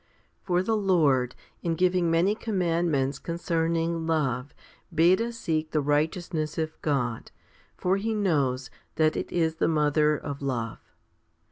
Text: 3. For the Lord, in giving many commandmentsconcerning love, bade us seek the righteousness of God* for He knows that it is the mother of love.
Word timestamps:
3. 0.47 0.47
For 0.47 0.63
the 0.63 0.75
Lord, 0.75 1.35
in 1.61 1.75
giving 1.75 2.09
many 2.09 2.33
commandmentsconcerning 2.35 4.07
love, 4.07 4.51
bade 4.91 5.21
us 5.21 5.37
seek 5.37 5.69
the 5.69 5.79
righteousness 5.79 6.57
of 6.57 6.81
God* 6.81 7.29
for 7.77 7.97
He 7.97 8.15
knows 8.15 8.71
that 8.95 9.15
it 9.15 9.31
is 9.31 9.57
the 9.57 9.67
mother 9.67 10.17
of 10.17 10.41
love. 10.41 10.79